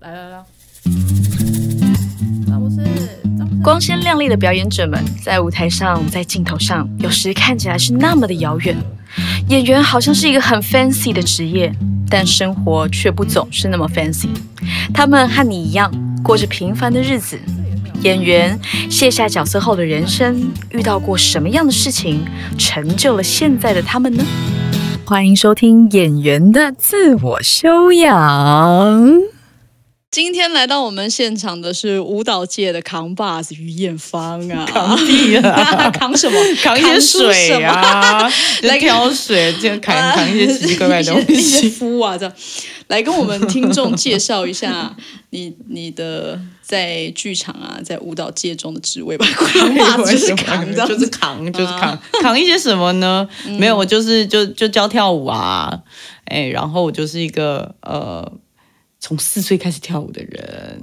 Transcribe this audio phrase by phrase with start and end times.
[0.00, 0.44] 来来来，
[2.46, 2.76] 詹姆斯，
[3.36, 8.76] 詹姆斯光鲜亮丽的表演者们在舞台上，在镜头上，有时看起来是那么的遥远。
[9.48, 11.74] 演员好像是一个很 fancy 的职业，
[12.08, 14.28] 但生活却不总是那么 fancy。
[14.94, 15.90] 他们和你一样，
[16.22, 17.38] 过着平凡的日子。
[18.02, 18.56] 演员
[18.88, 22.24] 卸下角色后的人生，遇到过什么样的事情，
[22.56, 24.24] 成就了现在的他们呢？
[25.04, 29.10] 欢迎收听《演员的自我修养》。
[30.10, 36.40] 今天来到我们现场的是舞蹈界的扛把子于艳芳啊， 扛地啊 扛什么？
[36.62, 38.26] 扛一些水啊，
[38.62, 41.68] 就来挑水，这样扛扛一些奇奇怪怪的东一些西。
[41.68, 42.34] 夫啊，这样
[42.86, 44.96] 来跟我们听众介绍一下
[45.28, 49.26] 你你的在剧场啊，在舞蹈界中的职位吧。
[49.26, 53.28] 扛把子就是扛，就是扛，就是扛，扛一些什么呢？
[53.58, 55.80] 没有，我就是就就教跳舞啊，
[56.24, 58.32] 哎，然后我就是一个呃，
[59.00, 60.82] 从四岁开始跳舞的人，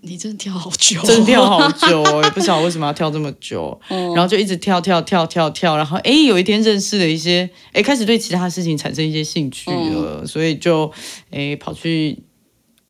[0.00, 10.90] 你真的跳好久、真的跳好久哦，也不晓得为什么要跳这么久，然后就一直跳跳跳跳跳，然后哎，有一天认识了一些，哎，开始对其他事情产生一些兴趣了，所以就
[11.30, 12.22] 哎跑去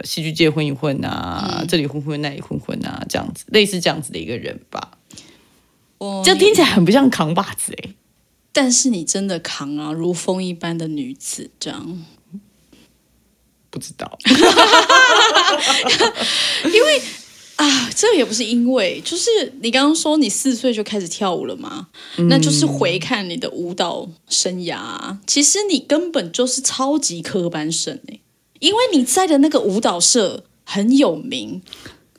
[0.05, 4.93] 戏剧界混一混啊，这里混混那里混混啊，这样子，类似这样子的一个人吧。
[5.99, 7.91] 哦这听起来很不像扛把子哎、
[8.53, 12.05] 但是你真的扛啊，如风一般的女子这样。
[13.73, 14.19] 不知道，
[16.73, 17.03] 因为
[17.57, 19.31] 啊，这也不是因为，就是
[19.63, 21.89] 你刚刚说你四岁就开始跳舞了嘛，
[22.29, 28.21] 那就是回看你的舞蹈生涯啊、其实你根本就是超级科班生哎、
[28.61, 31.63] 因为你在的那个舞蹈社很有名。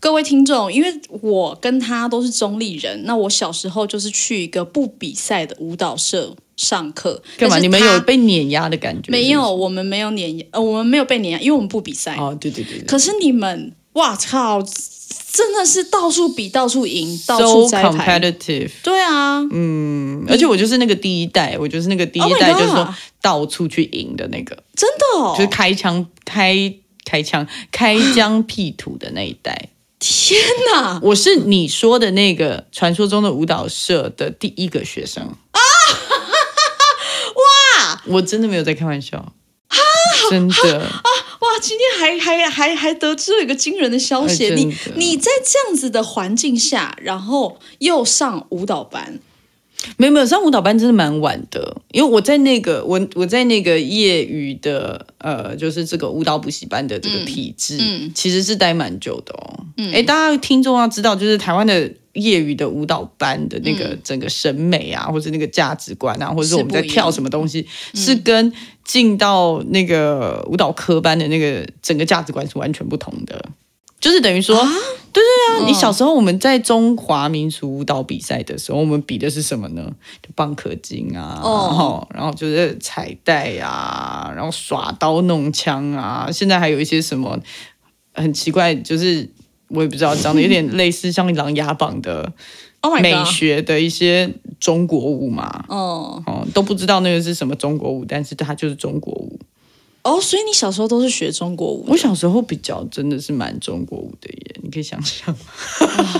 [0.04, 7.24] 各位听众，因为我跟他都是中立人，那我小时候就是去一个不比赛的舞蹈社上课。
[7.38, 7.58] 干嘛？
[7.58, 9.10] 你们有被碾压的感觉？
[9.10, 9.56] 没有？
[9.56, 12.18] 我们没有碾压，呃，我们没有被碾压，因为我们不比赛。
[12.18, 14.62] 哦，对对对对可是你们，哇操，
[15.32, 18.20] 真的是到处比，到处赢，到，so 处摘牌。
[18.20, 18.72] competitive。
[18.84, 25.34] 对啊，嗯，而且我就是那个第一代，我就是那个第一 Oh 代，就是说到处去赢的那个，真的哦！
[25.38, 26.74] 就是开枪开
[27.06, 29.70] 开枪开疆辟土的那一代。
[30.06, 30.42] 天
[30.74, 31.00] 哪！
[31.02, 35.60] 我是你说的那个传说中的舞蹈社的第一个学生啊！
[37.34, 39.34] 哇，我真的没有在开玩笑，
[40.30, 41.02] 真的啊。
[41.40, 49.20] 哇，今天还还还还得知了一个惊人的消息，你你在这样子的环境下，然后又上舞蹈班，
[49.98, 59.66] 没有没有上舞蹈班真的蛮晚的，因为我在那个我我在那个业余的呃，就是这个舞蹈补习班的这个体制，嗯其实是待蛮久的哦。
[59.94, 67.66] 哎、大家听众要知道，就是台湾的业余的舞蹈班的那个整个审美啊，或者那个价值观啊，或者是我们在跳什么东西，
[67.96, 73.44] 是跟进到那个舞蹈科班的那个整个价值观是完全不同的。
[74.04, 74.54] 就是等于说，
[75.14, 79.90] 对对啊，你小时候我们在中华民族舞蹈比赛的时候，我们比的是什么呢？
[80.22, 87.40] 就蚌壳精啊，哦然后然后就是彩带啊，然后耍刀弄枪啊，现在还有一些什么
[88.14, 89.30] 很奇怪，就是
[89.70, 92.34] 我也不知道，长得有点类似像琅琊榜的
[92.82, 93.24] Oh 美！
[93.24, 95.64] 学的一些中国舞嘛。
[95.70, 99.40] 哦哦，都不知道那个是什么中国舞，但是它就是中国舞。
[100.04, 105.34] 哦，所以你小时候都是学中国舞我小时候比较真的是蛮中国舞的耶，你可以想象。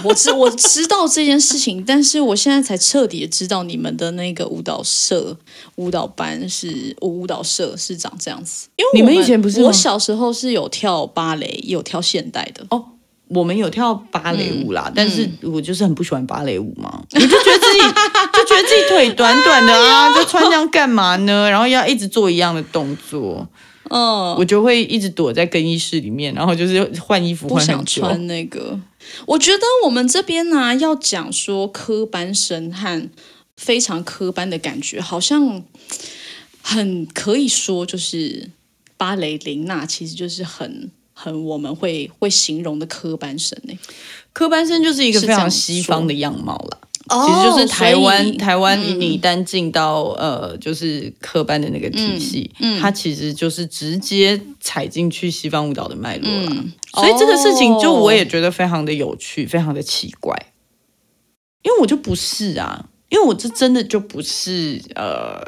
[0.04, 5.38] 我知我知道这件事情，但是我现在才彻底的知道你们的那个舞蹈社、
[5.76, 8.70] 舞蹈班是舞蹈社是长这样子。
[8.78, 12.66] 因为你们以前不是我小时候是有跳芭蕾，也有跳现代的。
[12.70, 12.86] 哦，
[13.28, 21.50] 我们有跳芭蕾舞嗯啦，但是我就是很不喜欢芭蕾舞嘛， 我就觉得自己就觉得自己腿短短的啊，就穿这样干嘛呢？
[21.50, 23.46] 然后要一直做一样的动作，
[23.90, 28.02] 嗯，我就会一直躲在更衣室里面，然后就是换衣服不想换很久。
[28.02, 28.80] 穿那个。
[29.26, 33.10] 我觉得我们这边呢、要讲说科班生和
[33.58, 35.64] 非常科班的感觉，好像
[36.62, 38.50] 很可以说就是
[38.96, 43.78] 芭蕾琳娜，其实就是很很我们会会形容的科班生呢、
[44.32, 46.78] 科班生就是一个非常西方的样貌啦。
[47.10, 56.52] 哦其实就是台湾，台湾你一旦进到、呃，就是科班的那个体系，嗯它其实就是直接踩进去西方舞蹈的脉络了。
[56.52, 60.36] 嗯所以这个事情就哦我也觉得非常的有趣，非常的奇怪，
[61.64, 65.42] 因为我就不是啊，因为我这真的就不是呃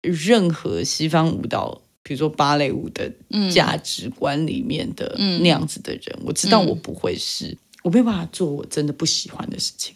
[0.00, 1.80] 任何西方舞蹈。
[2.02, 3.12] 比如说芭蕾舞的
[3.52, 9.94] 价值观里面的那样子的人，我知道我不会是，我没有办法做我真的不喜欢的事情。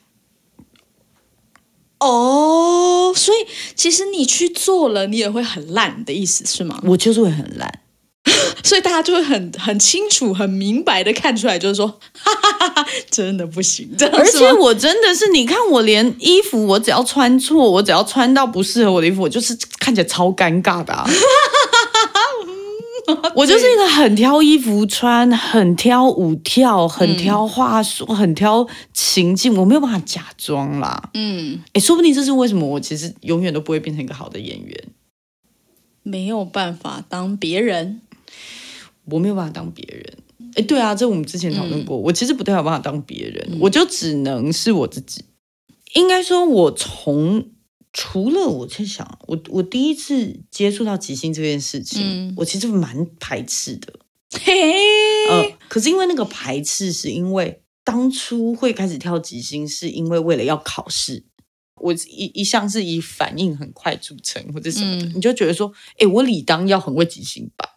[2.04, 6.78] 哦，所以其实你去做了，你也会很烂的意思是吗？
[6.86, 7.80] 我就是会很烂，
[8.62, 21.08] 所以大家就会很很清楚、很明白的看出来，就是说，哈哈哈哈，真的不行，这样而且我真的是，你看我连衣服，我只要穿错，我只要穿到不适合我的衣服，我就是看起来超尴尬的、啊。
[23.36, 31.10] 我就是一个很挑衣服穿、很挑舞跳、很挑话术、很挑情境，我没有办法假装啦。
[31.14, 34.84] 嗯，哎，说不定这是为什么我其实永远都不会变成一个好的演员，
[36.02, 38.00] 没有办法当别人，
[39.06, 40.18] 我没有办法当别人。
[40.54, 45.24] 哎，对啊，这我们之前讨论过，我其实不太有办法当别人，我就只能是我自己。
[45.94, 47.44] 应该说，我从
[47.94, 53.94] 除了我在想，我我第一次接触到即兴这件事情，嗯我其实蛮排斥的。
[54.44, 61.24] 嘿嘿，呃，可是因为那个排斥，是因为当初会开始跳即兴，是因为为了要考试。
[61.76, 67.68] 我一一向是以反应很快著称，或者什么的，嗯你就觉得说，哎，我理当要很会即兴吧。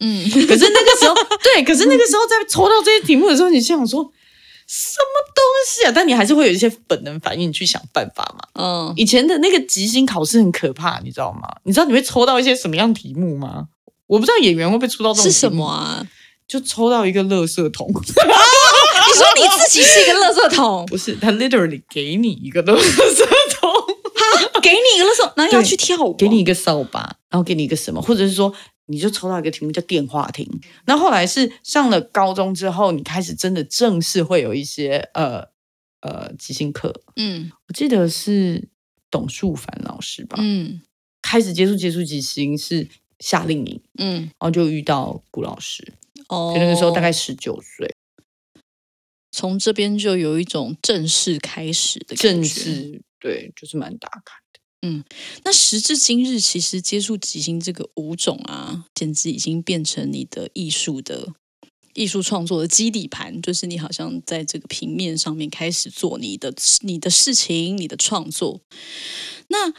[0.00, 4.10] 嗯，可是那个时候， 对，可是那个时候在抽到这些题目的时候，你心想说，
[4.74, 5.92] 什么东西啊？
[5.94, 8.48] 但你还是会有一些本能反应去想办法嘛。
[8.54, 11.46] 嗯，以前的那个即兴考试很可怕，你知道吗？
[11.64, 13.66] 你知道你会抽到一些什么样题目吗？
[14.06, 16.06] 我不知道演员会不会抽到这种是什么啊？
[16.48, 23.26] 就抽到一个垃圾桶， 你说你自己是一个垃圾桶，不是他 literally 给你一个垃圾桶，
[24.62, 28.54] 给你一个垃圾桶，然后要去跳舞，给你一个扫把，然后给你一个什么，或者是说
[28.86, 30.48] 你就抽到一个题目叫电话亭。
[30.86, 35.48] 那后来是上了高中之后，你开始真的正式会有一些呃
[36.00, 37.50] 呃即兴课，嗯。
[37.68, 38.68] 我记得是
[39.10, 40.80] 董树凡老师吧，嗯。
[41.20, 42.88] 开始接触接触即兴是
[43.20, 45.94] 夏令营，嗯，然后就遇到顾老师，
[46.28, 46.52] 哦。
[46.54, 47.94] 就那个时候大概十九岁，
[49.30, 52.48] 从这边就有一种正式开始的感正觉。
[52.48, 54.41] 式对，就是蛮打卡
[54.82, 55.02] 嗯。
[55.44, 61.32] 那时至今日，其实接触即兴这个舞种啊，简直已经变成你的艺术的
[61.94, 68.60] 艺术创作的基底盘，就是你好像在这个平面上面开始做你的你的事情，你的创作。
[69.48, 69.72] 那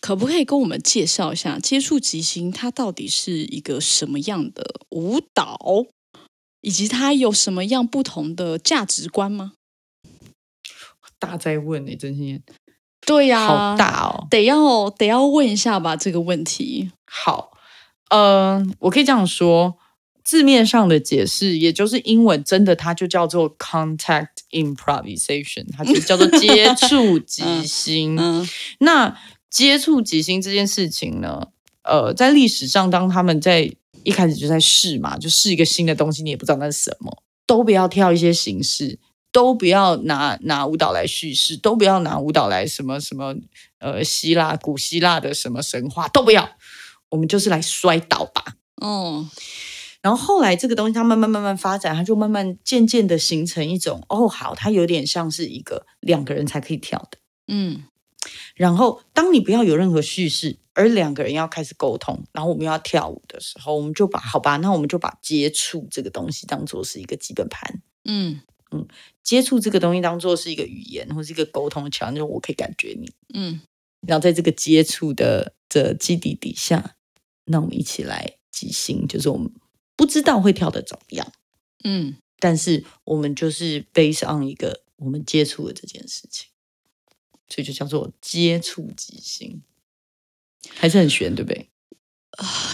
[0.00, 5.86] 可不可以跟我们介绍一下接触即兴，它到底是一个什么样的舞蹈，
[6.60, 9.54] 以及它有什么样不同的价值观吗？
[11.18, 12.40] 大在问呢、真心
[13.06, 14.26] 对呀、好大哦。
[14.28, 16.90] 得要得要问一下吧这个问题。
[17.06, 17.52] 好，
[18.10, 19.76] 嗯、我可以这样说，
[20.24, 28.16] 字面上的解释，也就是英文真的它就叫做 contact improvisation，它就叫做接触即兴。
[28.20, 28.46] 嗯
[28.80, 29.16] 那
[29.48, 31.48] 接触即兴这件事情呢，
[31.84, 33.72] 呃，在历史上，当他们在
[34.02, 38.98] 一开始就在试嘛，就试一个新的东西，你也不知道那是什么，都不要跳一些形式，
[39.36, 43.34] 都不要拿拿舞蹈来叙事，都不要拿舞蹈来什么什么
[43.80, 46.48] 呃希腊古希腊的什么神话都不要，
[47.10, 48.54] 我们就是来摔倒吧。
[48.80, 49.28] 嗯
[50.00, 57.18] 然后后来这个东西它慢慢慢慢发展，它就慢慢渐渐的形成一种哦，好，它有点像是一个两个人才可以跳的。
[57.48, 57.84] 嗯
[58.54, 68.40] 然后，当你不要有任何叙事，而两个人要开始沟通，然后我们要跳舞的时候，我们就把好吧，那我们就把接触这个东西当做是一个基本盘，嗯
[69.22, 73.60] 接触这个东西当做是一个语言或是一个沟通的桥梁，就是我可以感觉你，嗯。
[74.06, 76.96] 然后在这个接触的的基底底下，
[77.46, 79.50] 那我们一起来即兴，就是我们
[79.96, 81.32] 不知道会跳的怎么样，
[81.82, 86.46] 嗯，但是我们就是 base on 一个我们接触的这件事情，
[87.48, 89.62] 所以就叫做接触即兴，
[90.68, 91.68] 还是很悬，对不对？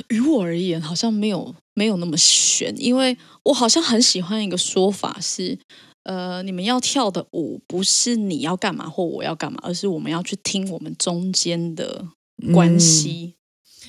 [0.08, 5.58] 于我而言好像没有没有那么悬，因为我好像很喜欢一个说法是，
[6.04, 12.08] 呃，你们要跳的舞不是你要干嘛或我要干嘛，而是我们要去听我们中间的
[12.52, 13.34] 关系。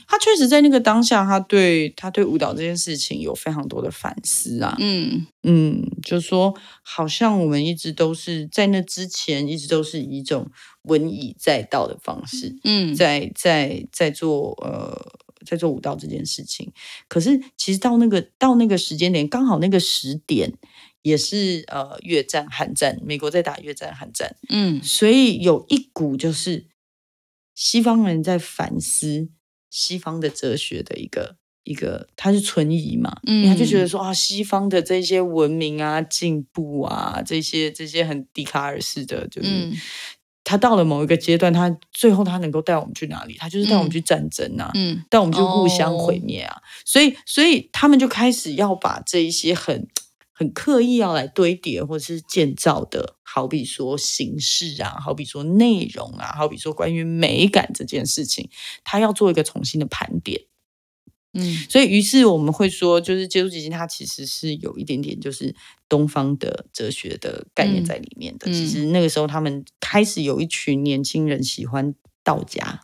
[0.06, 4.76] 他确实在那个当下，他对他对舞蹈这件事情有非常多的反思啊。
[4.80, 6.54] 嗯嗯，就说
[6.84, 10.52] 好像我们一直都是在那之前，一直都是以一种
[10.84, 14.94] 文以载道的方式，嗯在在在做呃
[15.46, 16.72] 在做舞蹈这件事情。
[17.08, 20.54] 可是其实到那个到那个时间点，刚好那个时点
[21.02, 26.68] 也是呃越战、韩战，美国在打越战、韩战，嗯所以有一股就是
[27.56, 29.30] 西方人在反思
[29.70, 39.72] 西方的哲学的一个一个，他是存疑嘛，嗯他就觉得说啊，西方的这些文明啊、进步啊，这些这些很笛卡尔式的，就是。
[40.44, 43.38] 嗯他到了某一个阶段，他最后他能够带我们去哪里？
[43.40, 46.62] 他就是带我们嗯去战争啊，嗯带我们去互相毁哦灭啊。
[46.86, 49.88] 所以，所以他们就开始要把这一些很
[50.34, 58.50] 很刻意要来堆叠或者是建造的，好比说形式啊，好比说内容啊，好比说关于美感这件事情，
[58.84, 60.42] 他要做一个重新的盘点。
[61.34, 65.56] 嗯所以，于是我们会说，就是接触基金，它其实是有一点点就是
[65.90, 68.50] 东方的哲学的概念在里面的。
[68.50, 72.82] 嗯其实那个时候，他们开始有一群年轻人喜欢道家，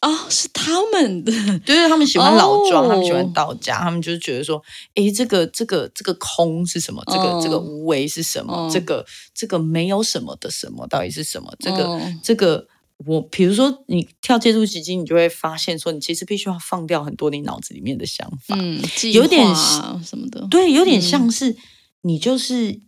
[0.00, 4.62] 哦，是他们的， 就是他们喜欢老庄，哦他们喜欢道家，他们就是觉得说，
[4.94, 7.02] 诶，这个这个这个空是什么？
[7.08, 8.54] 这个、哦这个无为是什么？
[8.54, 11.52] 哦这个这个没有什么的什么到底是什么？
[11.60, 12.66] 这个、哦这个。
[13.06, 18.54] 我比如说，你跳接触奇经，你就会发现说，你其实必须要放掉很多你脑子里面的想法。
[18.58, 18.80] 嗯，
[19.12, 21.02] 有点划什么的，对，有点嗯。
[21.02, 21.56] 像是
[22.02, 22.80] 你就是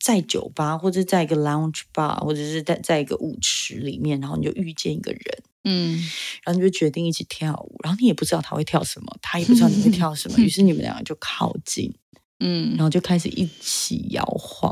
[0.00, 5.22] 在酒吧，或者在一个 lounge bar，或者是在在一个舞池里面，然后你就遇见一个人，
[5.64, 5.98] 嗯。
[6.42, 11.94] 然后你就决定一起跳舞，然后你也不知道他会跳什么，他也不知道你会 跳什么，于是你们两个就靠近，
[12.40, 12.70] 嗯。
[12.70, 14.71] 然后就开始一起摇晃，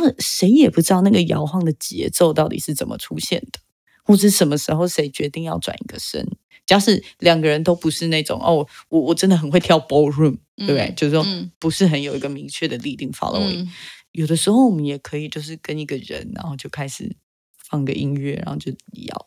[0.00, 3.60] 后谁也不知道那个摇晃的节奏到底是怎么出现的，
[4.02, 6.26] 或是什么时候谁决定要转一个身。
[6.66, 10.82] 假使两个人都不是那种哦，我我真的很会跳 ballroom，、对不对？
[10.88, 11.50] 嗯就是说嗯。
[11.58, 13.68] 不是很有一个明确的 leading following、嗯。
[14.12, 17.16] 有的时候我们也可以就是跟一个人，然后就开始
[17.56, 18.70] 放个音乐，然后就
[19.06, 19.26] 摇，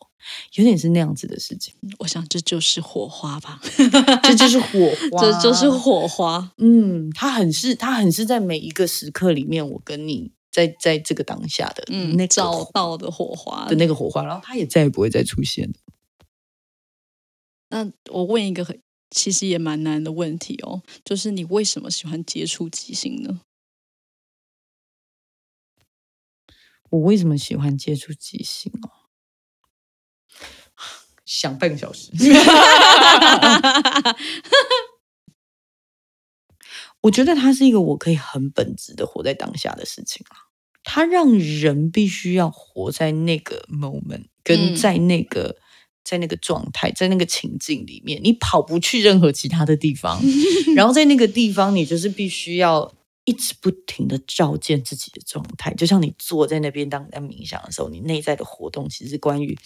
[0.56, 1.74] 有点是那样子的事情。
[2.00, 3.60] 我想这就是火花吧，
[4.24, 15.74] 这就是火花， 这就是火花，嗯，他很是，他很是在每一个时刻里面，我跟你在在这个当下的嗯，那个找到的火花的那个火花，然后它也再也不会再出现了。
[17.70, 18.80] 那我问一个很
[19.10, 23.42] 其实也蛮难的问题哦，就是你为什么喜欢接触即兴呢？
[26.92, 29.10] 我为什么喜欢接触即兴哦？
[31.26, 32.12] 想半个小时。
[37.04, 40.36] 我觉得它是一个我可以很本质的活在当下的事情啊。
[40.84, 45.56] 它让人必须要活在那个 moment，跟嗯在那个、
[46.04, 50.22] 在那个状态，在那个情境里面，你跑不去任何其他的地方。
[50.76, 52.94] 然后在那个地方，你就是必须要
[53.24, 59.58] 一直不停的照见自己的状态，就像你坐在那边当你在冥想的时候，你内在的活动其实是关于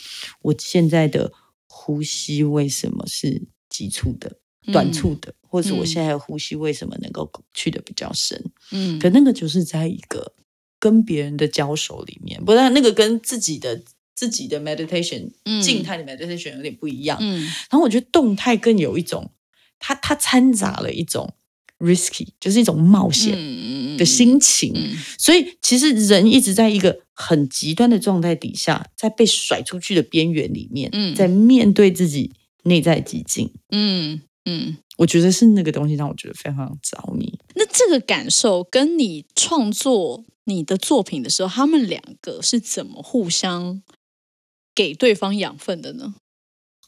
[0.41, 1.34] 我现在的
[1.67, 4.38] 呼吸为什么是急促的、
[4.71, 8.41] 短促的，或者是我现在的呼吸为什么能够去的比较深。
[8.71, 10.33] 嗯可那个就是在一个
[10.79, 13.81] 跟别人的交手里面，不然那个跟自己的
[14.15, 17.17] 自己的 meditation 嗯静态的 meditation 有点不一样。
[17.21, 19.31] 嗯然后我觉得动态更有一种，
[19.79, 21.33] 它它掺杂了一种
[21.79, 24.74] risky，就是一种冒险嗯的心情。
[24.75, 32.33] 嗯所以其实人一直在一个很极端的状态底下，在被甩出去的边缘里面，嗯在面对自己
[32.63, 33.51] 内在极境。
[33.69, 37.38] 嗯嗯，我觉得是那个东西让我觉得非常着迷。
[37.56, 43.84] 那这个感受跟你创作你的作品的时候，他们两个是怎么互相
[44.74, 46.16] 给对方养分的呢？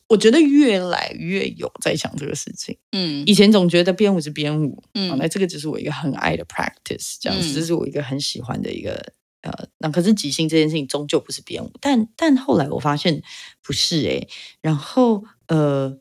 [0.08, 2.76] 我觉得越来越有在想这个事情。
[2.94, 13.22] 嗯以前总觉得编舞是编舞，嗯嗯，那这个只是我一个很爱的 practice，这样子，嗯这是我一个很喜欢的一个呃，那可是即兴这件事情终究不是编舞，但但后来我发现
[13.62, 14.28] 不是诶、
[14.62, 16.00] 然后呃，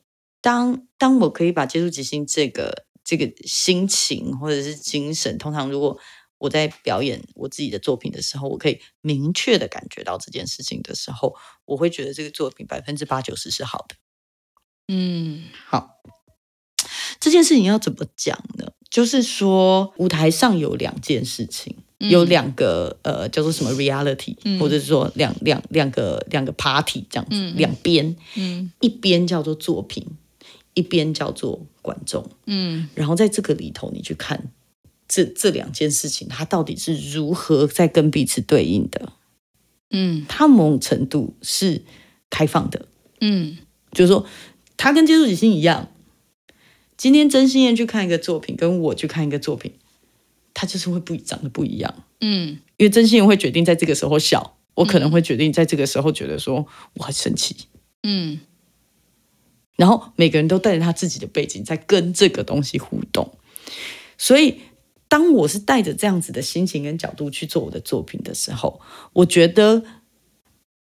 [0.49, 5.99] 当当我可以把接触即兴这个这个心情或者是精神，通常如果
[6.39, 11.37] 我在表演我自己的作品的时候，我可以明确的感觉到这件事情的时候，
[11.67, 13.97] 我会觉得这个作品百分之八九十是好的。
[14.89, 15.45] 嗯。
[15.67, 16.01] 好，
[17.21, 18.73] 这件事情要怎么讲呢？
[18.89, 22.29] 就是说，舞台上有两件事情，有嗯。
[22.31, 27.55] 两个呃叫做什么 reality，、嗯或者是说两两两个两个 party 这样子，嗯。
[27.55, 28.73] 两边，嗯。
[28.81, 30.07] 一边叫做作品，
[30.79, 32.31] 一边叫做观众。
[32.47, 34.53] 嗯然后在这个里头，你去看
[35.09, 39.13] 这这两件事情，它到底是如何在跟彼此对应的？
[39.91, 41.83] 嗯它某种程度是
[42.31, 42.87] 开放的，
[43.21, 43.59] 嗯
[43.93, 44.27] 就是说，
[44.77, 45.91] 它跟接触即兴一样。
[46.97, 49.73] 今天真心燕去看一个作品，跟我去看一个作品，
[50.53, 52.05] 它就是会不长得不一样。
[52.21, 57.57] 嗯因为真心燕会决定在这个时候笑，我可能会决定在这个时候觉得说我很生气。
[58.03, 58.41] 嗯
[59.79, 63.31] 然后每个人都带着他自己的背景在跟这个东西互动，
[64.19, 64.57] 所以
[65.07, 68.81] 当我是带着这样子的心情跟角度去做我的作品的时候，
[69.13, 69.85] 我觉得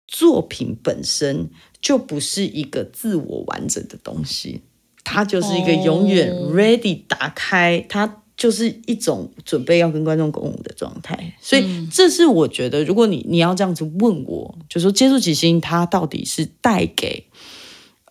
[0.08, 1.48] 作品本身
[1.80, 4.62] 就不是一个自我完整的东西，
[5.04, 6.52] 它就是一个永远哦。
[6.52, 11.34] ready 打开，它就是一种准备要跟观众共舞的状态。
[11.40, 17.28] 所以这是我觉得，如果你你要这样子问我，就说接触即兴它到底是带给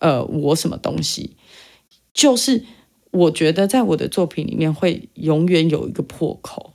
[0.00, 1.36] 呃我什么东西，
[2.12, 2.64] 就是
[3.10, 6.74] 我觉得在我的作品里面会永远有一个破口，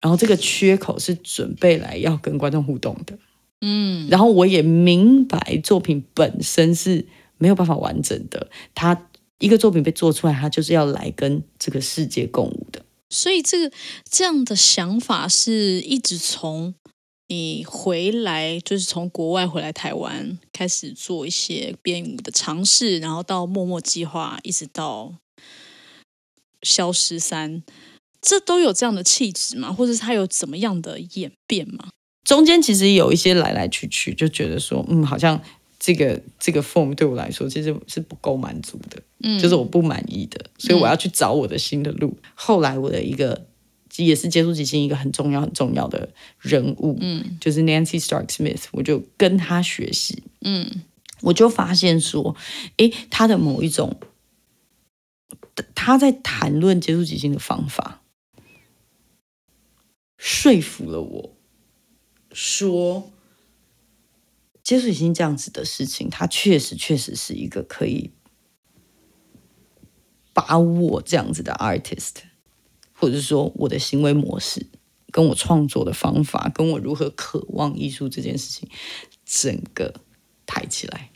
[0.00, 3.18] 然后这个缺口是准备来要跟观众互动的。
[3.60, 7.06] 嗯然后我也明白作品本身是
[7.38, 9.08] 没有办法完整的，它
[9.38, 12.84] 一个作品被做出来，它就是要来跟这个世界共舞的。
[13.08, 13.74] 所以这个
[14.10, 16.74] 这样的想法是一直从
[17.28, 25.14] 你回来，就是从国外回来台湾开始做一些编舞的尝试，然后到默默计划，一直到
[26.62, 27.62] 消失三，
[28.20, 29.72] 这都有这样的气质吗？
[29.72, 31.88] 或者是它有怎么样的演变吗？
[32.24, 35.40] 中间其实有一些来来去去，就觉得说，嗯，好像
[35.78, 42.16] 这个这个 form 对我来说其实是不够满足的，嗯就是我不满意的，所以我要去找我的新的路。
[42.34, 43.46] 后来我的一个
[44.04, 47.38] 也是接触即兴一个很重要很重要的人物，嗯。
[47.40, 50.82] 就是 Nancy Stark Smith，我就跟他学习，嗯。
[51.22, 52.36] 我就发现说，
[52.76, 53.98] 诶，他的某一种
[55.74, 58.02] 他在谈论接触即兴的方法，
[60.18, 61.36] 说服了我，
[62.32, 63.10] 说
[64.62, 68.10] 接触即兴这样子的事情，它确实确实是一个可以
[70.34, 72.16] 把我这样子的 artist，
[72.98, 74.66] 或者是说我的行为模式，
[75.12, 78.68] 跟我创作的方法，跟我如何渴望艺术这件事情，
[79.24, 79.92] 整个
[80.46, 81.10] 抬起来。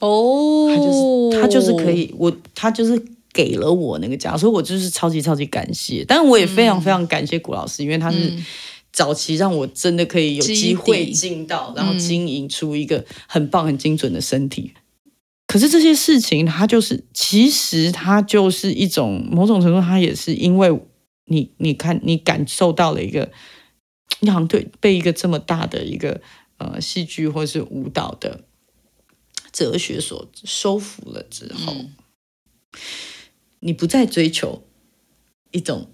[0.00, 3.00] 哦，他就是他就是可以，我他就是
[3.32, 6.04] 给了我那个家，所以我就是超级超级感谢。
[6.06, 8.32] 但我也非常非常感谢谷老师，因为他是
[8.92, 14.72] 早期让我真的可以有机会进到，然后经营出一个很棒很精准的身体。
[15.46, 20.70] 可是这些事情，它就是其实它就是一种某种程度，它也是因为
[21.24, 23.32] 你你看你感受到了一个，
[24.20, 26.20] 你好像对被一个这么大的一个
[26.58, 28.44] 呃戏剧或是舞蹈的
[29.52, 31.74] 哲学所收服了之后，
[33.60, 34.62] 你不再追求
[35.52, 35.90] 一种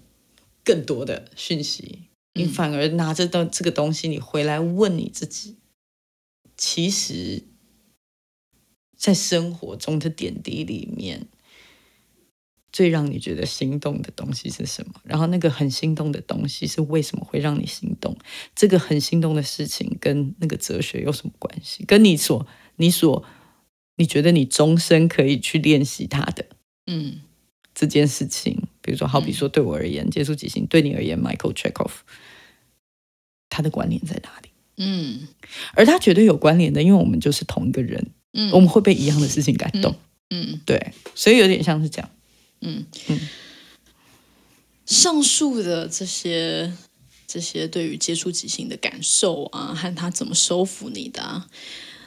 [0.63, 2.01] 更多的讯息，
[2.33, 5.57] 你反而拿着到这个东西，你回来问你自己，
[6.57, 7.43] 其实，
[8.97, 11.27] 在生活中的点滴里面，
[12.71, 14.93] 最让你觉得心动的东西是什么？
[15.03, 18.15] 然后那个很心动的东西是为什么会让你心动？
[18.55, 21.83] 这个很心动的事情跟那个哲学有什么关系？
[21.85, 23.23] 跟你所你所
[23.97, 26.45] 你觉得你终身可以去练习它的
[26.87, 27.21] 嗯
[27.75, 31.91] 这件事情，比如说，好比说对我而言，接触即兴；对你而言，Michael Chekhov，
[33.49, 34.49] 他的关联在哪里？
[34.77, 35.27] 嗯
[35.73, 39.93] 而他绝对有关联的，因为我们就是同一个人，嗯我们会被一样的事情感动。
[40.29, 42.09] 嗯对，所以有点像是这样。
[42.61, 43.19] 嗯嗯。
[44.85, 46.73] 上述的这些
[47.27, 51.47] 这些对于接触即兴的感受啊，和他怎么收服你的啊，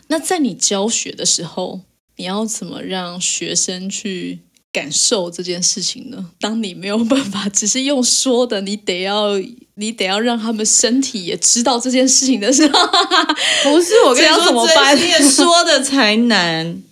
[0.09, 1.81] 那在你教学的时候，
[2.17, 4.41] 你要怎么让学生去
[4.71, 6.33] 感受这件事情呢？
[6.41, 9.39] 当你没有办法只是用说的，你得要
[9.77, 12.89] 你得要让他们身体也知道这件事情的时候，
[13.63, 14.95] 不是我跟你说，怎么办？
[14.97, 16.83] 专业说的才难，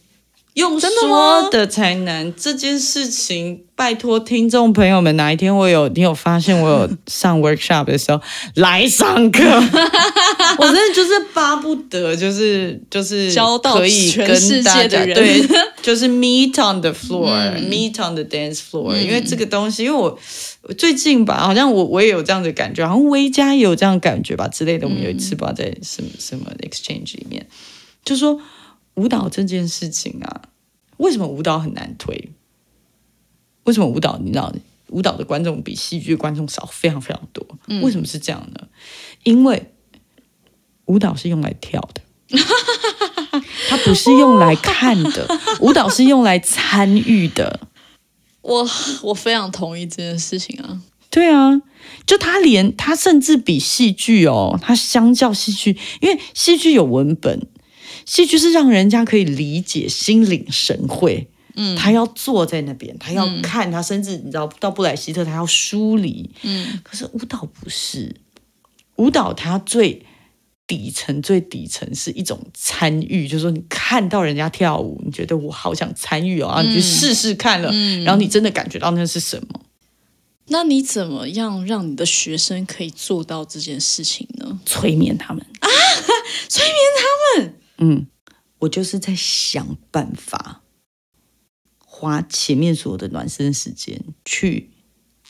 [0.55, 2.33] 用说的才难。
[2.35, 8.21] 这件事情，拜托听众朋友们，哪一天我有你有发现我有 上 workshop 的时候
[8.57, 9.43] 来上课，
[10.59, 15.43] 我真的就是巴不得，就是就是可以全跟世界的大家人对，
[15.81, 20.19] 就是 meet on the 嗯 floor，meet、on the dance floor、因为这个东西，因为我
[20.63, 24.87] 我最近吧，好像我我也有这样的感觉，好像维嘉也有这样的感觉吧之类的。
[24.87, 27.47] 我们有一次吧在什么什么 exchange 里面，
[28.05, 28.39] 就说
[28.95, 30.43] 舞蹈这件事情啊，
[30.99, 32.31] 为什么舞蹈很难推？
[33.65, 34.53] 为什么舞蹈你知道，
[34.89, 37.47] 舞蹈的观众比戏剧的观众少非常非常多？
[37.83, 38.69] 为什么是这样呢？
[39.23, 39.73] 因为
[40.87, 42.03] 舞蹈是用来跳的。
[43.69, 45.27] 它不是用来看的，
[45.61, 47.61] 舞蹈是用来参与的。
[48.43, 48.69] 我
[49.03, 50.83] 我非常同意这件事情啊。
[51.09, 51.61] 对啊，
[52.07, 57.47] 就他连他甚至比戏剧哦，他相较戏剧，因为戏剧有文本，
[58.07, 61.29] 戏剧是让人家可以理解、心领神会。
[61.55, 66.31] 嗯，他要坐在那边，他要看，他甚至你知道到布莱希特，他要梳理。
[66.43, 68.17] 嗯可是舞蹈不是，
[68.97, 70.07] 舞蹈它最
[70.67, 77.71] 底层、最底层是一种参与，就是说你看到人家跳舞，你觉得我好想参与哦，然后你去试试看了，
[78.03, 79.61] 然后你真的感觉到那是什么。
[80.49, 84.59] 那你怎么样让你的学生可以做到这件事情呢？
[84.65, 85.69] 催眠他们啊，
[86.49, 87.55] 催眠他们。
[87.83, 88.07] 嗯，
[88.61, 90.63] 我就是在想办法，
[91.85, 94.71] 花前面所有的暖身时间去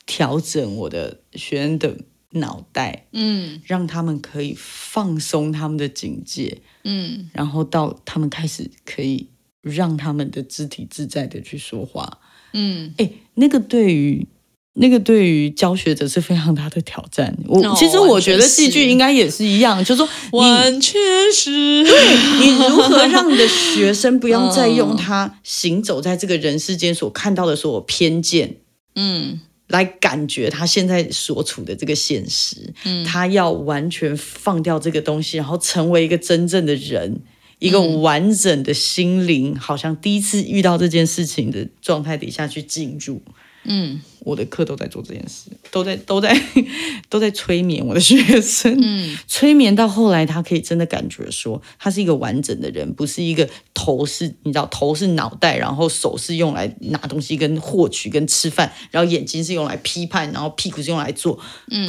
[0.05, 1.97] 调整我的学生的
[2.29, 3.59] 脑袋，嗯。
[3.65, 7.29] 让他们可以放松他们的警戒，嗯。
[7.33, 9.29] 然后到他们开始可以
[9.61, 12.19] 让他们的肢体自在的去说话。
[12.53, 12.93] 嗯。
[12.97, 14.27] 哎，那个对于
[14.75, 17.37] 那个对于教学者是非常大的挑战。
[17.47, 20.99] 我、哦其实我觉得戏剧应该也是一样，就是说你完全
[21.33, 21.51] 是，
[22.41, 24.97] 你如何让你的学生不要再用嗯。
[24.97, 28.57] 他行走在这个人世间所看到的所有偏见，
[28.95, 29.39] 嗯。
[29.67, 33.05] 来感觉他现在所处的这个现实，嗯。
[33.05, 37.21] 他要完全放掉这个东西，然后成为一个真正的人，
[37.59, 43.21] 一个完整的心灵，好像第一次遇到这件事情的状态底下去进入。
[43.63, 44.01] 嗯。
[44.25, 46.33] 我的课都在做这件事，都在都在
[47.09, 49.17] 都在催眠我的学生，嗯。
[49.27, 61.37] 催眠到后来，他可以真的感觉说，他是一个完整的人，不是一个头是，你知道，头是脑袋，然后手是用来拿东西跟获取跟吃饭，然后眼睛是用来批判，然后屁股是用来做，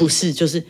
[0.00, 0.66] 不是，就是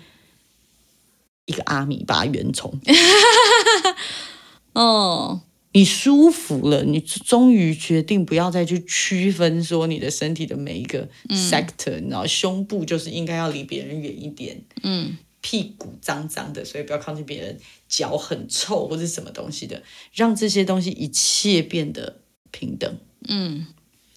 [1.47, 2.79] 一个阿米巴原虫。
[4.75, 5.41] 哦，
[5.75, 15.19] 你舒服了，你终于决定不要再去区分说你的身体的每一个 sector，、然后胸部就是应该要离别人远一点，嗯。
[15.41, 19.83] 屁股脏脏的，所以不要靠近别人，脚很臭或者什么东西的，
[20.15, 23.67] 让这些东西一切变得平等，嗯。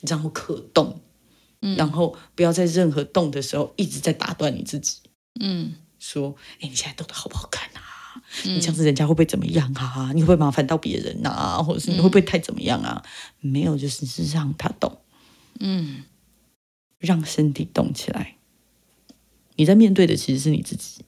[0.08, 1.02] 然后可动，
[1.76, 5.00] 然后不要在任何动的时候一直在打断你自己，
[5.42, 5.74] 嗯。
[6.00, 7.82] 说，哎，你现在动的好不好看啊？
[8.44, 10.12] 你这样子人家会不会怎么样啊？
[10.14, 11.62] 你会不会麻烦到别人啊？
[11.62, 13.04] 或者是你会不会太怎么样啊？
[13.40, 15.00] 没有，就是是让他动，
[15.60, 16.04] 嗯
[17.00, 18.36] 让身体动起来。
[19.56, 21.02] 你在面对的其实是你自己，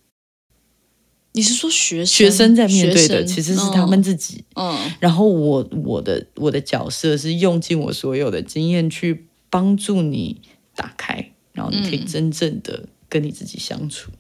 [1.34, 4.43] 你是说学生学生在面对的其实是他们自己。
[4.56, 10.41] 嗯然后我我的我的角色是用尽我所有的经验去帮助你
[10.76, 14.12] 打开，然后你可以真正的跟你自己相处。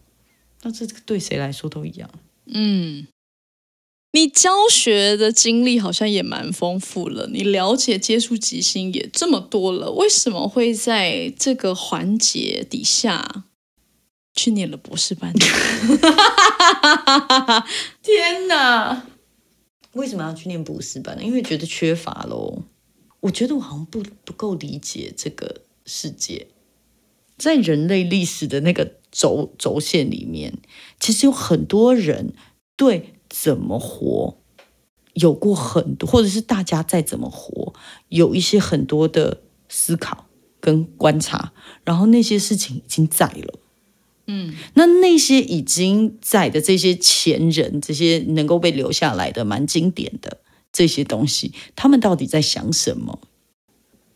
[0.61, 2.09] 那这个对谁来说都一样。
[2.51, 3.07] 嗯，
[4.11, 13.45] 你教学的经历好像也蛮丰富了，你了解接触即兴也这么多了，为什么会在这个环节底下
[14.33, 15.33] 去念了博士班？
[18.01, 19.03] 天哪！
[19.93, 21.23] 为什么要去念博士班呢？
[21.23, 22.63] 因为觉得缺乏喽。
[23.21, 26.47] 我觉得我好像不不够理解这个世界，
[27.39, 30.59] 在人类历史的那个轴轴线里面，
[30.99, 32.33] 其实有很多人
[32.75, 34.37] 对怎么活
[35.13, 37.73] 有过很多，或者是大家在怎么活
[38.09, 40.27] 有一些很多的思考
[40.59, 43.59] 跟观察，然后那些事情已经在了。
[44.27, 50.37] 嗯那那些已经在的这些前人，这些能够被留下来的蛮经典的
[50.71, 53.19] 这些东西，他们到底在想什么？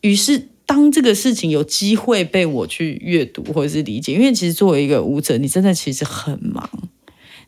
[0.02, 6.68] 于是，当这个事情有机会被我去阅读或者是理解，因为其实作为一个舞者，你真的其实很忙，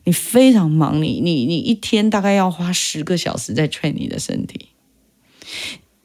[0.03, 4.67] 你非常忙，你你你一天大概要花十个小时在 train 你的身体。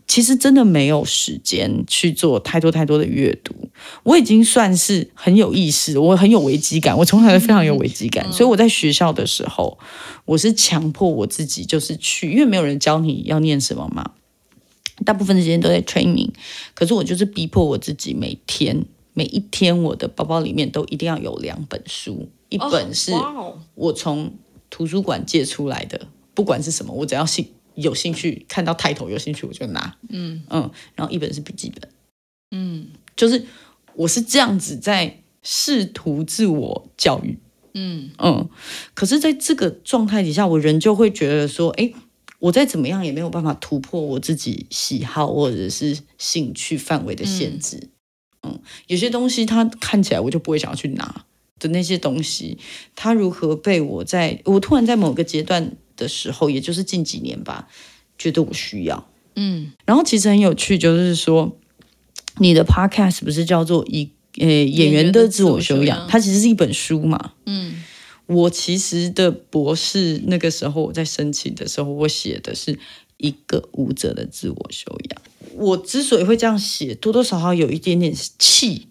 [0.06, 3.54] 其实真的没有时间去做太多太多的阅读，
[4.02, 9.78] 我已经算是很有意识，我很有危机感，我从小就非常有危机感，所以我在学校的时候，
[10.26, 14.10] 我是强迫我自己就是去，因为没有人教你要念什么嘛，
[15.04, 16.30] 大部分的时间都在 training，
[16.74, 23.12] 可是我就是逼迫我自己每天每一天我的包包里面都一定要有两本书，一本是
[23.74, 24.34] 我从
[24.70, 30.42] 图书馆借出来的，不管是什么，我只要兴有兴趣看到抬头有兴趣我就拿，嗯。
[30.50, 31.90] 嗯，然后一本是笔记本。
[32.50, 32.88] 嗯。
[33.14, 33.44] 就是
[33.94, 37.38] 我是这样子在试图自我教育，
[37.74, 38.10] 嗯。
[38.18, 38.48] 嗯，
[38.94, 41.92] 可是在这个状态底下，我人就会觉得说，哎，
[42.42, 47.88] 我再怎么样也没有办法突破我自己喜好或者是兴趣范围的限制，
[48.42, 51.24] 嗯有些东西它看起来我就不会想要去拿
[51.60, 52.58] 的那些东西，
[52.96, 57.68] 它如何被我在我突然在某个阶段的时候，也就是近几年吧，
[58.18, 59.08] 觉得我需要。
[59.36, 61.56] 嗯然后其实很有趣，就是说
[62.38, 67.34] 你的 podcast 不是叫做一呃演员的自我修养，演员的自我修养它其实是一本书嘛。
[67.46, 67.84] 嗯
[68.32, 72.78] 我其实的博士那个时候我在申请的时候，我写的是
[73.18, 75.22] 一个舞者的自我修养。
[75.54, 78.88] 我之所以会这样写，多多少少有一点点气。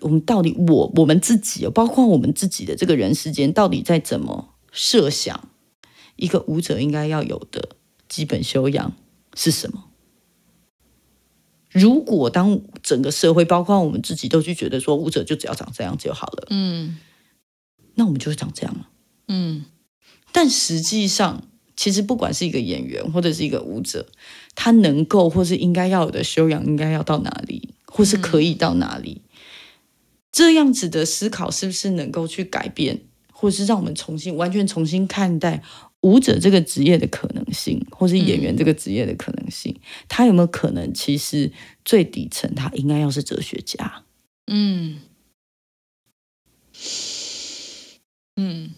[0.00, 5.50] 我们到底我我们自己，包括我们自己的这个人世间，到底在怎么设想
[6.16, 7.76] 一个舞者应该要有的
[8.08, 8.96] 基本修养
[9.34, 9.84] 是什么？
[11.70, 16.96] 如果当整个社会，包括我们自己，都去觉得说舞者就只要长这样就好了，嗯
[18.00, 18.88] 那我们就会长这样了。
[19.28, 19.66] 嗯
[20.32, 24.06] 但实际上，其实不管是一个演员或者是一个舞者，
[24.54, 29.20] 他能够或是应该要有的修养，应该要到哪里，或是可以到哪里，
[30.32, 35.62] 这样子的思考是不是能够去改变，或是让我们重新完全重新看待
[36.00, 39.78] 舞者这个职业的可能性，或是演员这个职业的可能性？
[40.08, 41.52] 他有没有可能，其实
[41.84, 44.04] 最底层他应该要是哲学家？
[44.46, 45.00] 嗯
[48.42, 48.70] 嗯，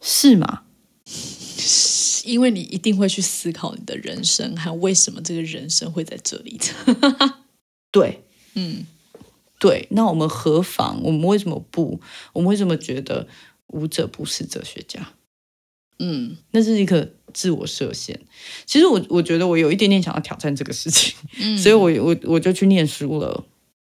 [0.00, 0.62] 是吗？
[2.24, 6.58] 因为你一定会去思考你的人生还有为什么这个人生会在这里。
[7.92, 8.22] 对，
[8.54, 8.86] 嗯，
[9.58, 9.86] 对。
[9.90, 11.02] 那我们何妨？
[11.02, 12.00] 我们为什么不？
[12.32, 13.28] 我们为什么觉得
[13.66, 15.12] 舞者不是哲学家？
[15.98, 18.18] 嗯，那是一个自我设限。
[18.64, 21.14] 其实我我觉得我有一点点想要挑战这个事情，
[21.58, 23.44] 所以我我我就去念书了。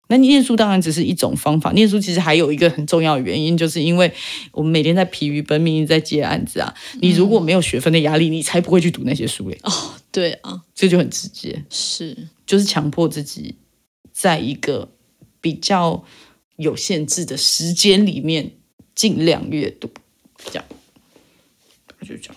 [0.09, 4.13] 那念书当然只是一种方法，念书其实还有一个很重要的原因，就是因为
[4.53, 6.75] 我们每天在疲于奔命，在接案子啊。
[7.01, 9.59] 你如果没有学分的压力，你才不会去读那些书嘞。
[9.63, 9.71] 哦，
[10.11, 13.55] 对啊，这就很直接，是就是强迫自己
[14.11, 14.91] 在一个
[15.41, 16.03] 比较
[16.57, 18.53] 有限制的时间里面
[18.95, 19.91] 尽量阅读，
[20.47, 20.65] 这样
[22.01, 22.37] 就这样。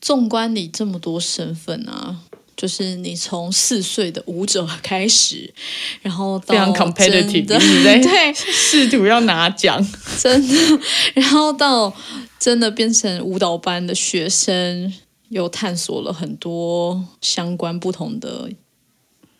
[0.00, 2.24] 纵观你这么多身份啊。
[2.58, 5.54] 就是你从四岁的舞者开始，
[6.02, 9.80] 然后非常 competitive， 对试图要拿奖，
[10.18, 10.80] 真的，
[11.14, 11.94] 然后到
[12.40, 14.92] 真的变成舞蹈班的学生，
[15.28, 18.50] 又探索了很多相关不同的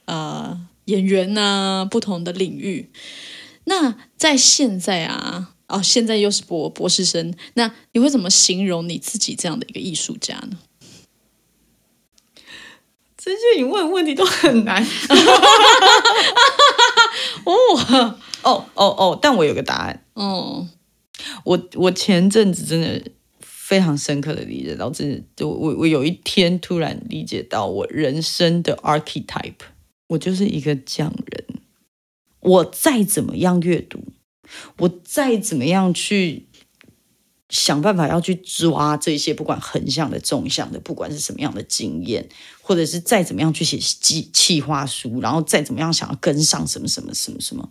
[0.04, 2.88] 呃演员呐，不同的领域。
[3.64, 10.56] 那在现在啊，哦，现在又是博博士生，那你会怎么形容你自己这样的一个艺术家呢？
[13.28, 14.82] 这些你问问题都很难。
[17.44, 17.52] 哦
[18.42, 19.18] 哦哦哦！
[19.20, 20.04] 但我有个答案。
[20.14, 20.66] 哦，
[21.44, 23.02] 我我前阵子真的
[23.40, 29.54] 非常深刻的理解到，真的，就我我有一天突然理解到，我人生的 archetype，
[30.08, 31.44] 我就是一个匠人。
[32.40, 34.00] 我再怎么样阅读，
[34.78, 36.47] 我再怎么样去。
[37.48, 42.28] 想办法要去抓这些，不管横向的、纵向的，不管是什么样的经验，
[42.60, 47.70] 或者是再怎么样去写计计划书，然后再怎么样想要跟上什么什么什么什么，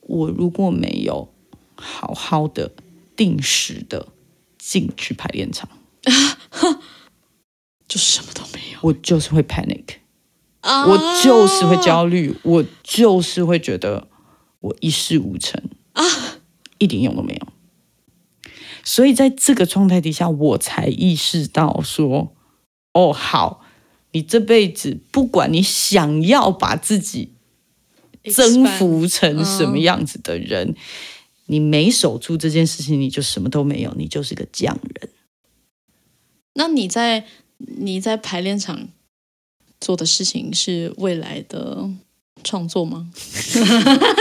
[0.00, 1.32] 我如果没有
[1.76, 2.72] 好好的
[3.14, 4.08] 定时的
[4.58, 5.68] 进去排练场，
[7.86, 9.96] 就什么都没有，我就是会 panic，
[10.62, 14.08] 我就是会焦虑，我就是会觉得
[14.60, 15.62] 我一事无成。
[15.92, 16.02] 啊，
[16.78, 17.46] 一点用都没有。
[18.84, 22.34] 所以在这个状态底下，我才意识到说
[22.94, 23.64] ：“哦，好，
[24.12, 27.32] 你这辈子不管你想要把自己
[28.24, 30.74] 征服成什么样子的人，
[31.46, 35.10] 你没守住这件事情，你就什么都没有，你就是个匠人。”
[36.54, 37.24] 那你在
[37.56, 38.88] 你在排练场
[39.80, 41.90] 做的事情是未来的？
[42.44, 43.08] 创作吗？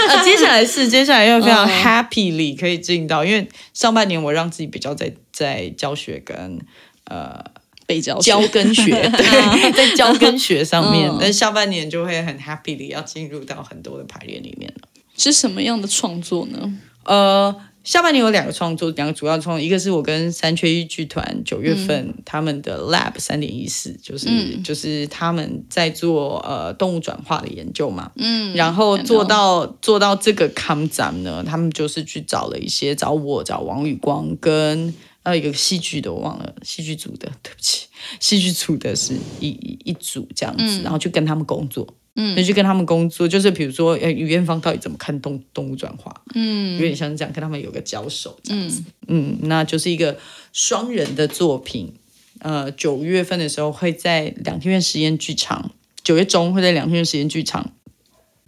[0.10, 6.60] 啊， 接下来是接下来要非常 happily 可以进到，因为上半年我让自己比较在在教学跟
[7.06, 7.44] 呃
[7.88, 14.88] 被教教跟学， 对，在教跟学上面，但下半年就会很 happily 要进入到很多的排练里面了。
[15.18, 16.74] 是什么样的创作呢？
[17.06, 17.56] 呃。
[17.84, 24.30] 下半年有两个创作，两个主要创作，一个是我跟三缺一剧团九月份他们的 Lab 三点一四，就是
[24.64, 37.88] 就是他们在做呃动物转化的研究嘛，嗯，然后做到做到这个 Come 展呢，他们就是去找了一些找我找王宇光跟呃一个戏剧的我忘了戏剧组的，对不起，
[38.20, 39.50] 戏剧组的是一
[39.84, 41.88] 一组这样子，然后去跟他们工作。
[42.16, 46.22] 嗯，就去跟他们工作，就是比如说，呃，语言方到底怎么看动动物转化？
[46.36, 48.84] 嗯，有点像这样，跟他们有个交手这样子。
[49.08, 50.18] 嗯，那就是一个
[50.52, 51.94] 双人的作品。
[52.40, 55.72] 呃，九月份的时候会在两天院实验剧场，
[56.04, 57.72] 九月中会在两天院实验剧场。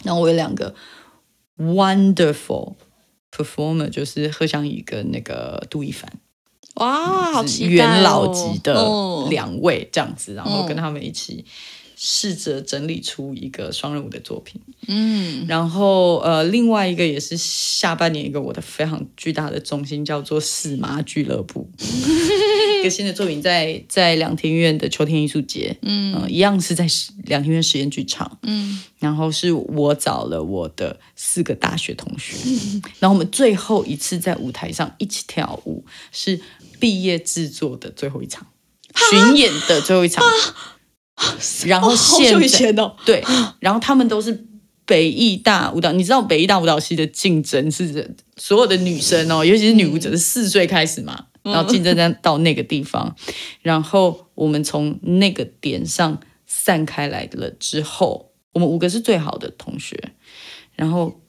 [0.04, 0.73] 然后我有两个
[1.58, 2.73] wonderful
[3.32, 6.12] performer，就是贺香怡跟那个杜一凡。
[6.76, 8.73] 哇，好期待元老级的
[9.30, 11.45] 两位这样子，然后跟他们一起。
[11.95, 21.69] 试着整理出一个双人舞的作品，嗯，然后呃，另外一个也是下半年一个我的非常巨大的重心，叫做四妈俱乐部，
[22.82, 26.88] 一个新的作品在在两天院的秋天艺术节，嗯，一样是在
[27.25, 32.36] 两天院实验剧场，嗯，然后是我找了我的四个大学同学，
[32.99, 36.39] 然后我们最后一次在舞台上一起跳舞，是
[36.79, 38.47] 毕业制作的最后一场，
[39.12, 40.23] 巡演的最后一场。
[41.65, 42.73] 然后现在
[43.06, 43.23] 对，
[43.60, 44.45] 然后他们都是
[44.86, 53.15] 北艺大舞蹈，你知道北艺大舞蹈系的竞争是所有的女生哦，尤其是女舞者是四岁开始嘛，然后竞争在到那个地方，
[53.62, 60.12] 然后我们从那个点上散开来了之后，我们五个是最好的同学，
[60.76, 61.21] 然后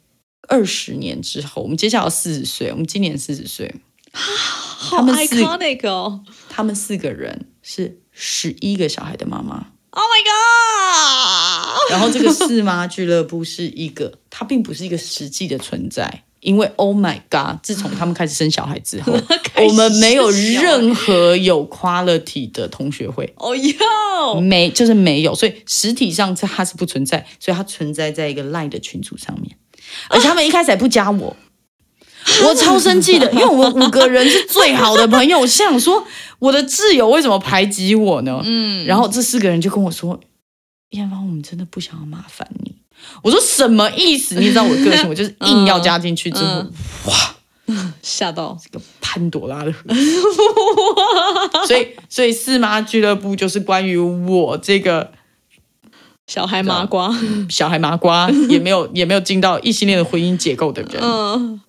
[0.49, 3.73] 二十年之后，我们接下来四十岁，我们今年四十岁，
[4.13, 9.74] 好 iconic 哦，他们四个人是十一个小孩的妈妈。
[9.97, 11.91] Oh my god！
[11.93, 19.13] 然后这个四妈俱乐部是一个， 它并不是一个实际的存在，因为 Oh my God，自从他们开始生小孩之后，
[19.65, 23.33] 我们没有任何有 quality 的同学会。
[23.37, 29.57] 哦哟，没，就是没有，所以实体上它是不存在，所以它存在在一个 Line 的群组上面，
[30.09, 31.37] 而且他们一开始还不加我，
[32.45, 36.05] 我超生气的，因为我们五个人是最好的朋友，我想说
[36.39, 38.41] 我的挚友为什么排挤我呢？
[38.45, 40.19] 嗯，然后这四个人就跟我说，
[40.91, 42.75] 艳芳，我们真的不想要麻烦你。
[43.23, 44.37] 我说什么意思？
[44.37, 46.65] 你知道我的个性，我就是硬要加进去之后，
[47.07, 47.15] 哇
[48.03, 51.67] 吓到，个潘朵拉的盒子。
[51.67, 55.13] 所以，所以四妈俱乐部就是关于我这个
[56.27, 57.15] 小孩麻瓜，
[57.49, 61.61] 小孩麻瓜， 也没有也没有进到异性恋的婚姻结构的人，嗯，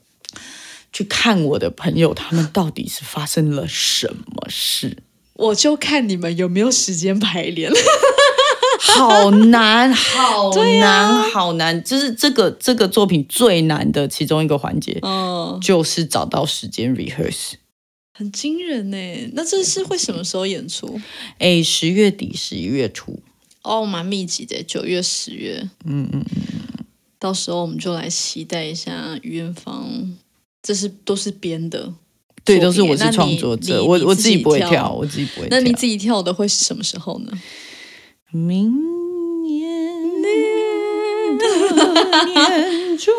[0.95, 4.95] 去看我的朋友，他们到底是发生了什么事？
[5.33, 7.69] 我就看你们有没有时间排练。
[8.79, 11.83] 好难，好难，好难！
[11.83, 17.55] 就是这个这个作品最难的其中一个环节，嗯，就是找到时间 rehearse。
[18.13, 18.97] 很惊人呢。
[19.33, 21.01] 那这是会什么时候演出？
[21.39, 23.19] 哎，十月底、十一月初，
[23.63, 25.69] 哦，蛮密集的，九月、十月。
[25.83, 26.85] 嗯嗯嗯，
[27.19, 30.15] 到时候我们就来期待一下于元芳，
[30.65, 31.93] 这是都是编的，
[32.43, 35.55] 对，都是我是创作者，我我自己不会跳，我自己不会跳。
[35.55, 37.31] 那你自己跳的会是什么时候呢？
[38.31, 39.69] 明年
[41.37, 41.45] 的
[42.25, 43.13] 年中，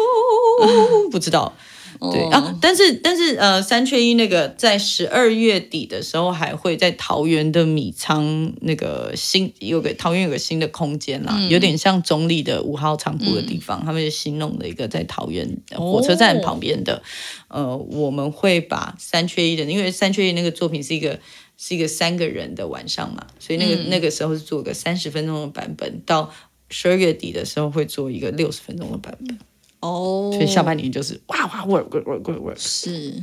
[1.09, 1.57] 不知道。
[2.01, 17.03] 对哦啊，但是但是呃，三缺一那个在十二月底的时候还会在桃园的米仓那个新有个桃园有个新的空间啦，有点像中立的五号仓库的地方，他们就新弄了一个在桃园火车站旁边的。
[17.49, 21.19] 呃，我们会把三缺一的，因为三缺一那个作品是一个
[21.57, 26.33] 是一个三个人的晚上嘛，所以那个、那个时候是做个三十分钟的版本，到
[26.69, 29.39] 十二月底的时候会做一个六十分钟的版本。
[29.81, 33.23] 哦，所以下半年就是哇哇 work work work work work 是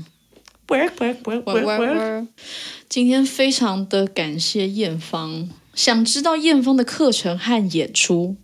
[0.67, 2.27] work work work work work。
[2.87, 8.35] 今天非常的感谢艳芳，想知道艳芳的课程和演出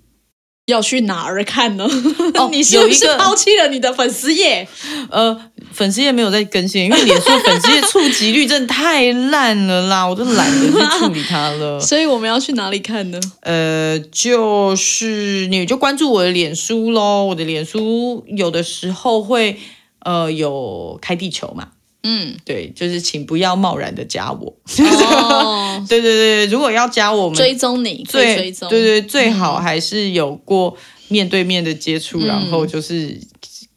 [0.69, 1.87] 要去哪儿看呢？
[2.35, 4.67] 哦 你是不是抛弃了你的粉丝页？
[5.11, 5.37] 呃，
[5.73, 11.79] 粉丝页没有在更新，因为脸书粉丝页触及率真的太烂了啦，我都懒得去处理它了。
[11.81, 13.19] 所以我们要去哪里看呢？
[13.41, 19.57] 呃，就是你就关注我的脸书喽，我的脸书有的时候会
[19.99, 21.69] 呃有开地球嘛，
[22.03, 24.55] 嗯，对，就是请不要贸然的加我。
[25.01, 30.77] 哦， 对对对，如果要加我们追踪你，可以最追踪，对对，最好还是有过
[31.09, 33.19] 面对面的接触，然后就是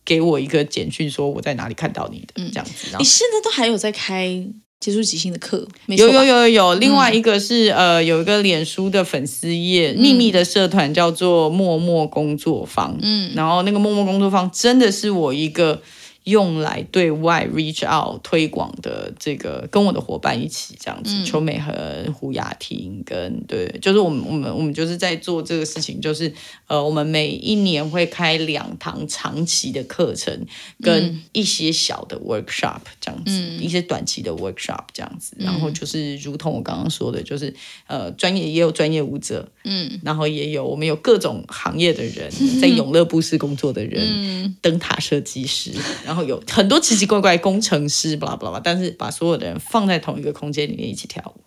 [0.04, 2.96] 给我一个简讯说我在哪里看到你的、这样子。
[2.98, 4.40] 你现在都还有在开
[4.78, 5.66] 接触即兴的课？
[5.86, 15.82] 有有有有有，另外一个是、呃有一个脸书的粉丝页，秘密的社团叫做默默工作坊，嗯，然后那个默默工作坊真的是我一个。
[16.24, 26.32] 用来对外 reach out 推广的这个，跟我的伙伴一起这样子，邱美和胡雅婷跟对，就是我们我们我们就是在做这个事情，就是
[26.68, 30.46] 呃，我们每一年会开两堂长期的课程，
[30.80, 37.52] 跟一些小的 workshop 这样子，一些短期的 workshop 这样子，然后就是如同我刚刚说的，就是
[37.88, 42.30] 呃，专业也有专业舞者，嗯，然后也有我们有各种行业的人，
[42.62, 45.72] 在永乐布施工作的人，灯塔设计师，
[46.12, 51.40] 然后有很多奇奇怪怪工程师，巴拉巴拉，但是把所有的人放在同一个空间里面一起跳舞。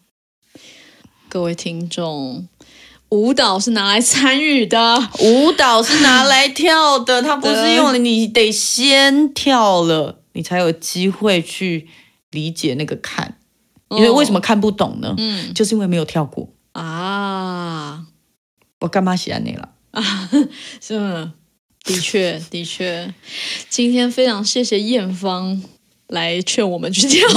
[1.29, 2.47] 各位听众，
[3.09, 11.87] 舞蹈是拿来参与的，舞蹈是拿来跳的，它不是用了，你得先跳了，你才有机会去
[12.31, 13.37] 理解那个看。
[13.91, 15.13] 因为为什么看不懂呢？
[15.19, 16.49] 嗯，就是因为没有跳过。
[16.71, 18.03] 啊，
[18.79, 20.01] 我干嘛喜欢你了啊？
[20.81, 21.35] 是吗？
[21.85, 23.13] 的确，的确，
[23.69, 25.61] 今天非常谢谢艳芳
[26.07, 27.27] 来劝我们去跳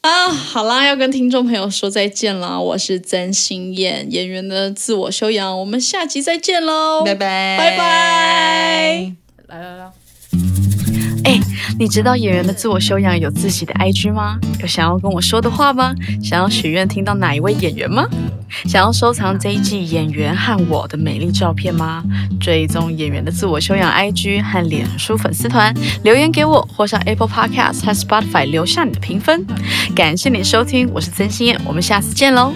[0.00, 0.28] 啊！
[0.28, 2.58] 好啦，要跟听众朋友说再见啦！
[2.58, 7.04] 我是曾心燕，演员的自我修养，我们下集再见喽！
[7.04, 9.12] 拜拜，拜拜。
[9.46, 10.65] 来来来。
[11.26, 11.40] 哎，
[11.76, 14.38] 你知道演员的自我修养有自己的 IG 吗？
[14.60, 15.92] 有想要跟我说的话吗？
[16.22, 18.06] 想要许愿听到哪一位演员吗？
[18.66, 22.00] 想要收藏这一季演员和我的美丽照片吗？
[22.40, 25.74] 追踪演员的自我修养 IG 和脸书粉丝团，
[26.04, 29.44] 留言给我，或上 Apple Podcast 和 Spotify 留下你的评分。
[29.96, 32.52] 感谢你收听，我是曾心燕，我们下次见喽。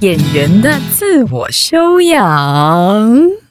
[0.00, 3.47] 演员的自我修养。